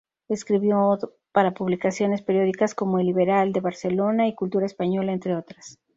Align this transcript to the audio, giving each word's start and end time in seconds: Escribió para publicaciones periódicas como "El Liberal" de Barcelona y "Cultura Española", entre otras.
Escribió 0.29 0.97
para 1.31 1.53
publicaciones 1.53 2.23
periódicas 2.23 2.73
como 2.73 2.97
"El 2.97 3.05
Liberal" 3.05 3.53
de 3.53 3.59
Barcelona 3.59 4.27
y 4.27 4.33
"Cultura 4.33 4.65
Española", 4.65 5.11
entre 5.11 5.35
otras. 5.35 5.77